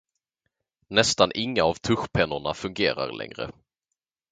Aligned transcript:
Nästan 0.87 1.31
inga 1.35 1.63
av 1.63 1.73
tuschpennorna 1.73 2.53
fungerar 2.53 3.11
längre. 3.13 3.49